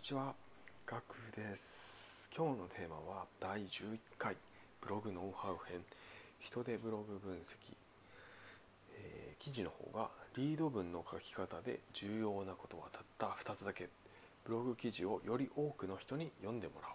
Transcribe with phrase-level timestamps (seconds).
[0.00, 0.34] にちは、
[0.86, 2.26] ガクです。
[2.34, 4.34] 今日のテーマは第11回。
[4.80, 5.84] ブログノウハウ編。
[6.38, 7.76] 人でブログ分析、
[8.96, 10.08] えー記事の方が
[10.38, 13.90] リード文の書き方で重要なことはたった2つだけ。
[14.46, 16.94] ブログ記事をより多くの人に読んでもらおう。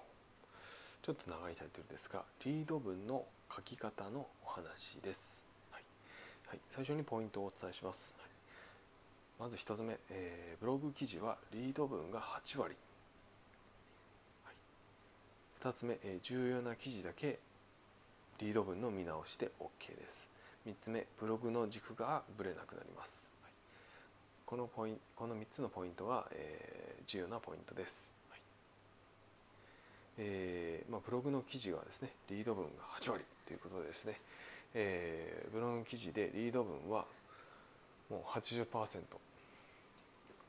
[1.04, 3.24] ちょっと長いタイトルですがリード文の
[3.56, 5.84] 書き方のお話です、はい。
[6.48, 8.30] はい、最初にポイントをお伝えします、はい。
[9.40, 12.76] まず1つ目、えーブログ記事はリード文が8割、
[15.66, 17.40] 2つ目、え重要な記事だけ
[18.38, 20.28] リード文の見直しで OK です。
[20.68, 23.52] 3つ目ブログの軸がぶれなくなります、はい
[24.46, 28.08] このポインこの3つのポイントが、えー重要なポイントです、
[30.18, 32.70] えーまあ、ブログの記事がですねリード文が
[33.00, 34.20] 8割ということでですね、
[34.74, 37.06] えーブログの記事でリード文は
[38.10, 38.66] もう80%、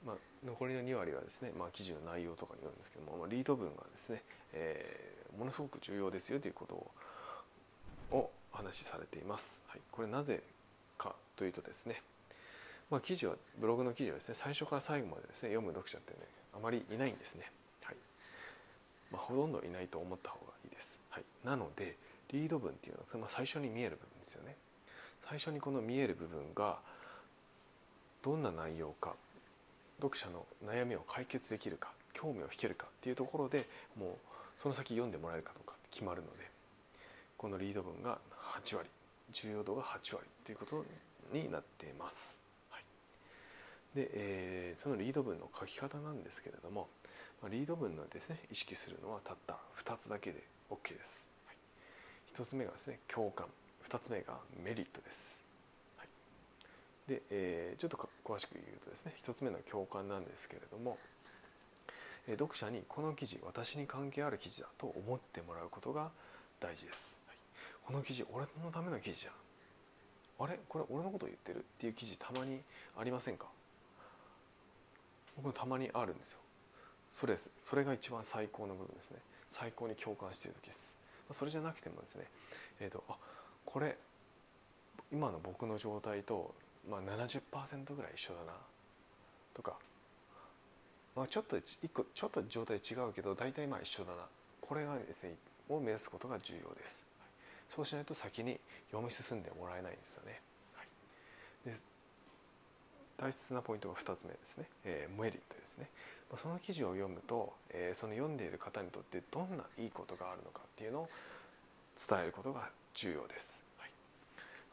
[0.07, 6.91] まあ、残りの2割はですね、まあ、記事の内容とかによるんですけども、まあ、リード文がですね、えーものすごく重要ですよということを
[8.11, 9.61] お話しされています。
[9.69, 10.43] はい、これなぜ
[10.99, 12.03] かというとですね、
[12.91, 16.19] まあ、記事はブログの記事はですね最初から最後までですね読む読者ってね
[16.55, 17.51] あまりいないんですね。
[17.83, 17.97] はい
[19.13, 20.99] まあ、ほとんどいないと思った方がいいです。
[21.11, 21.97] はい、なので
[22.33, 24.57] リード文っていうのは、まあ、最初に見える部分ですよね。
[25.29, 26.79] 最初にこの見える部分が
[28.23, 29.15] どんな内容か
[30.01, 34.11] 読者の悩みを解決できるか興味を引けるかっていうところでもう
[34.63, 36.51] その先読んでもらえるかどうか決まるので
[37.37, 38.19] このリード文が
[38.65, 38.89] 8割
[39.33, 40.85] 重要度が8割ということ
[41.33, 42.39] になっています。
[42.71, 42.85] はい、
[43.95, 46.89] で、えーそのリード文の書き方なんですけれども
[47.51, 51.27] リード文のですね意識するのはたった2つだけで OK です。
[51.47, 51.57] はい、
[52.35, 53.47] 1つ目がですね共感
[53.89, 55.46] 2つ目がメリットです。
[57.09, 60.99] で、えーちょっと詳しく言うとですね1つ目の共感なんですけれども、
[62.27, 66.11] えー読者にこの記事私に関係ある記事だと思ってもらうことが
[66.61, 67.37] 大事です、はい。
[67.87, 69.33] この記事俺のための記事じゃん。
[70.39, 70.59] あれ？
[70.69, 71.59] これ俺のこと言ってる？
[71.59, 72.61] っていう記事たまに
[72.99, 73.47] ありませんか？
[75.37, 76.39] 僕もたまにあるんですよ。
[77.13, 77.51] それです。
[77.61, 79.19] それが一番最高の部分ですね。
[79.53, 80.97] 最高に共感している時です。
[81.33, 82.25] それじゃなくてもですね
[82.81, 83.17] えっ、とあ
[83.65, 83.97] これ
[85.13, 86.55] 今の僕の状態と、
[86.89, 88.53] まあ、70%ぐらい一緒だな。
[89.55, 89.77] とか、
[91.15, 94.27] まあ、ちょっと一個ちょっと状態違うけど大体まあ一緒だな。
[94.61, 95.37] これがですね
[95.69, 97.31] を目指すことが重要です、はい
[97.69, 98.61] そうしないと先に
[98.93, 100.41] 読み進んでもらえないんですよね、
[100.75, 101.77] はい、で
[103.19, 105.89] 大切なポイントが2つ目ですね、えーメリットですね。
[106.31, 111.09] まあその記事を読むと、えーその読んでいる方にとってどんないいことがあるのかっていうのを
[112.09, 113.59] 伝えることが重要です、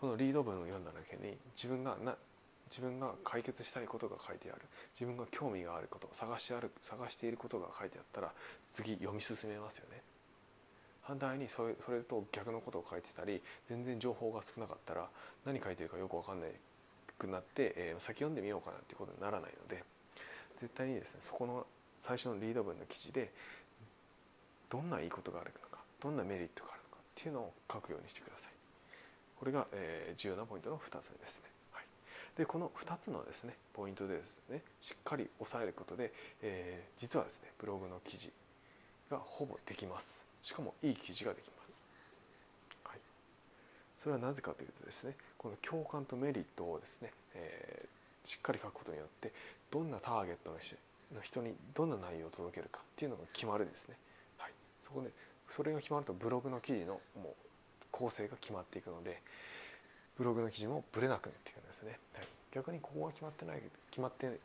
[0.03, 2.17] このリード文を読んだだけに自分がな
[2.69, 4.61] 自分が解決したいことが書いてある。
[4.99, 8.33] 自分が興味があること探してある探していることが書いてあったら
[8.73, 10.01] 次読み進めますよね。
[11.03, 15.07] 反対にそれそれと逆のことを書いてたり全然情報が少なかったら
[15.45, 16.51] 何書いてるかよく分かんない
[17.17, 19.85] くなって、えー先読んでみようかなっていうことにならないので
[20.59, 21.65] 絶対にですねそこの
[22.01, 23.31] 最初のリード文の記事で
[24.69, 28.62] どんないいことがあるのかどんなメリットがあるのかっていうのを書くようにしてください。
[29.43, 31.43] これが、えー重要なポイントの2つ目ですね、
[31.73, 31.85] はい、
[32.37, 38.31] でこの2つのですねポイントでですねしっかり押さえることで、えー実はですねブログの記事
[39.11, 40.23] がほぼできます。
[40.41, 41.71] しかもいい記事ができます、
[42.85, 42.99] はい、
[44.01, 49.33] それはなぜかというとですねこの共感とメリットをですね、えーしっかり書くことによって
[49.69, 50.77] どんなターゲットの人
[51.13, 53.97] の人にどんな内容を届けるかっていうのが決まるんですね、
[54.37, 55.09] はい、そこで
[55.53, 57.52] それが決まるとブログの記事のもう
[57.93, 59.21] 構成が決まっていくので
[60.17, 64.39] ブログの記事もブレなくなっていくんですね、はい、逆にここが決まってない決まって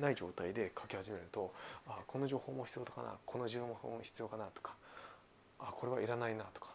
[0.00, 1.52] ない状態で書き始めると
[1.86, 4.74] あこの情報も必要かなこの情報も必要かなとか
[5.60, 6.70] あこれはいらないなとか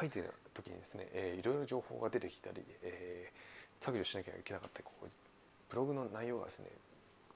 [0.00, 5.08] 書いてる時にですね、えーいろいろ情報が出てきたり、えー削除しなきゃいけなかったりこう
[5.70, 6.66] ブログの内容がですね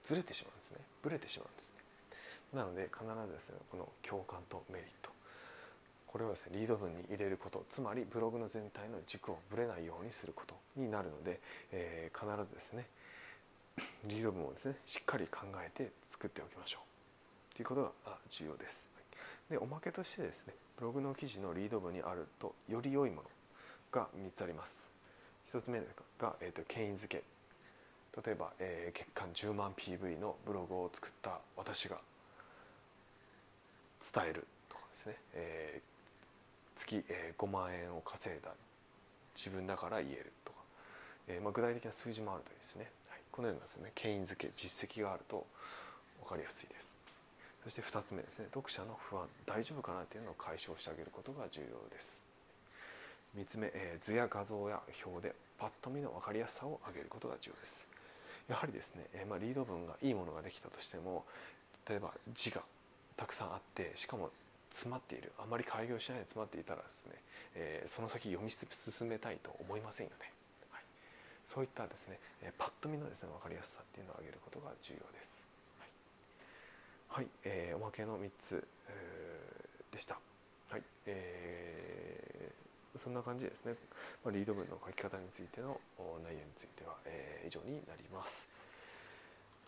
[0.04, 0.84] ずれてしまうんですね。
[1.02, 1.72] ブレてしまうんです
[2.52, 2.60] ね。
[2.60, 5.13] なので必ずですねこの共感とメリット。
[6.14, 11.40] これをですねリード文に入れることつまりブログの全体の軸をぶれないようにすることになるので、
[11.72, 12.86] えー必ずですね
[14.06, 16.78] リード文をですねしっかり考えて作っておきましょ
[17.52, 17.56] う。
[17.56, 18.88] ということが重要です。
[19.50, 23.22] でおまけとしてですねブログの記事のリード文にあるとより良いもの
[23.90, 24.76] が3つあります。
[25.52, 25.80] 1つ目
[26.20, 27.24] が、えー、と権威づけ。
[28.24, 31.98] 例えば、えー月間10万 PV のブログを作った私が
[34.14, 35.93] 伝えるとかですね、えー
[36.84, 38.50] 月、えー5万円を稼いだ
[39.36, 40.58] 自分だから言えるとか、
[41.28, 43.90] えーまあ、具体的な数字もあるといいですね、はい、このようなですね。
[43.94, 45.46] 権威づけ実績があると
[46.22, 46.96] 分かりやすいです。
[47.64, 48.46] そして2つ目ですね。
[48.52, 49.24] 読者の不安。
[49.46, 52.22] 大丈夫かなっていうのを解消してあげることが重要です。
[53.36, 57.88] 3つ目、えー、図や画像や表でパッと見の分かりやすさを上げることが重要です。
[58.48, 61.24] やはりですね、えー、まあ、リード文がいいものができたとしても
[61.88, 62.62] 例えば字が
[63.16, 64.30] たくさんあってしかも
[64.74, 67.12] 詰まっているあまり開業しないで詰まっていたらですね、
[67.54, 68.66] えー、その先読み進
[69.06, 70.32] めたいと思いませんよね、
[70.70, 70.82] はい、
[71.46, 75.46] そういったですね、えパッと見のですね分かりやすさっていうのを上げることが重要です。
[77.08, 78.66] はい、えー、おまけの3つ、
[79.92, 80.18] でした。
[80.68, 83.74] はい、えー、そんな感じですね、
[84.24, 85.78] まあ、リード文の書き方についての
[86.24, 88.48] 内容については、えー、以上になります。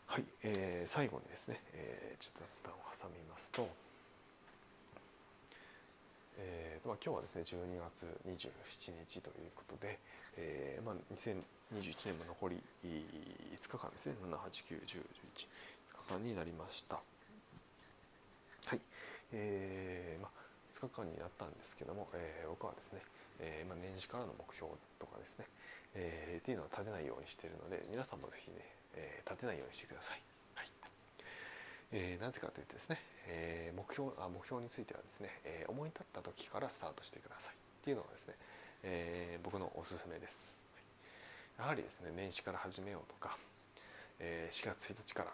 [0.07, 3.69] はい、えー、最後にですね、えー、ちょっと雑談を挟みますと、
[6.39, 9.99] えーまあ、今日はですね12月27日ということで、
[10.37, 14.87] えーまあ、2021年も残り5日間ですね789101
[15.35, 15.49] 日
[16.09, 17.01] 間になりました
[18.67, 18.81] はい、
[19.33, 20.31] えーまあ、
[20.75, 23.01] 5日間になったんですけども、えー、僕はですね、
[23.41, 25.47] えーまあ、年始からの目標とかですね、
[25.95, 28.59] えー、っていうのを立てないようにしているので皆さんもぜひね、
[28.95, 30.36] えー、立てないようにしてください。
[31.97, 37.55] えー、なぜかというとですね、えー、目標あ目標についてはですね、えー、思い立った時からスタートしてください。
[37.55, 38.35] っていうのがですね、
[38.83, 40.61] えー、僕のおすすめです。
[41.59, 43.39] やはりですね年始から始めようとか、
[44.21, 45.33] えー、4月1日から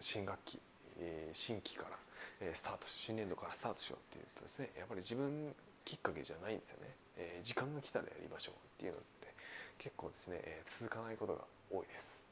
[0.00, 0.58] 新学期、
[0.98, 1.96] えー、新規から、
[2.40, 5.52] えー、スタート新年度からスタートしようっていうとですねやっぱり自分
[5.84, 6.88] きっかけじゃないんですよね、
[7.18, 9.28] えー、時間が来たらやりましょうっていうのって
[9.76, 12.22] 結構ですね、えー、続かないことが多いです、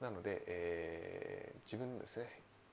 [0.00, 2.26] なので、えー、自分ですね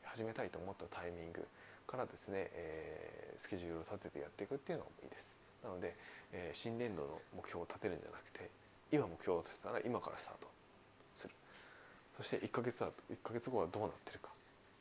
[0.03, 1.45] 始めたいと思ったタイミング
[1.85, 5.35] からですね、えー、スケジュールを立ててやっていくっていうのもいいです。
[5.63, 5.95] なので、
[6.31, 8.49] えー、新年度の目標を立てるんじゃなくて
[8.91, 10.47] 今目標を立てたら今からスタート
[11.15, 11.33] する。
[12.17, 14.31] そして1ヶ月後1ヶ月後はどうなってるかっ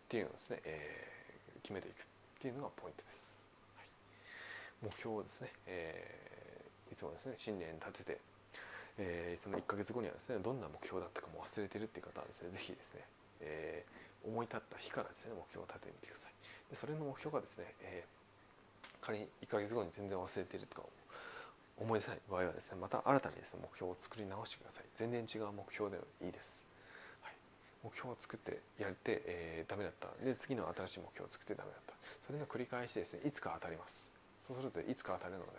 [0.08, 1.98] ていうのをですね、えー、決めていくっ
[2.40, 3.38] ていうのがポイントです、
[3.76, 3.87] はい、
[4.87, 8.20] 目標をですね、えー、いつもですね新年立てて、
[8.98, 13.04] えー、その1ヶ月後にはですねどんな目標だったかも忘れてるっていう方はですね是非ですね、
[13.40, 16.32] えー、思い立った日からですね目標を立ててみてください。
[16.70, 20.88] でそれの目標がですね、えー、仮に1ヶ月後に全然忘れてるとか
[21.76, 22.20] 思い出せない。
[22.31, 24.84] 場合はですねまた新たにですね目標を作り直してください。
[24.96, 26.64] 全然違う目標でもいいです。
[27.20, 27.34] はい。
[27.84, 30.08] 目標を作ってやって、えー、ダメだった。
[30.25, 31.94] で次の新しい目標を作ってダメだった。
[32.26, 34.10] それの繰り返しですねいつか当たります。
[34.46, 35.50] そうするといつか当たるので、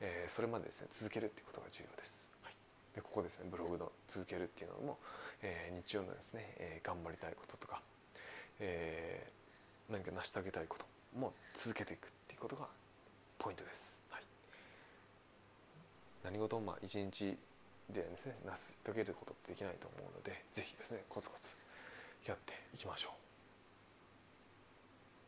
[0.00, 2.25] えー、それまでですね続けるっていうことが重要です、
[2.96, 4.98] でここですねブログの続けるっていうのも、
[5.42, 7.80] えー、日曜のですね、えー、頑張りたいこととか、
[8.58, 10.86] えー、何か成し遂げたいこと
[11.18, 12.66] も続けていくっていうことが
[13.38, 14.22] ポイントです、はい、
[16.24, 17.36] 何事もまあ一日
[17.92, 21.54] でですね成し遂げることってできないと思うので是非ですねコツコツ
[22.26, 23.10] やっていきましょ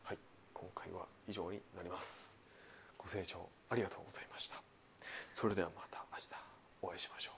[0.05, 0.09] う。
[0.09, 0.19] はい。
[0.53, 2.37] 今回は以上になります。
[2.97, 4.61] ご清聴ありがとうございました。
[5.33, 6.29] それではまた明日
[6.83, 7.38] お会いしましょう。